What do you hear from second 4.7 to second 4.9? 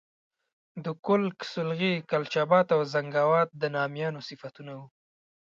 وو.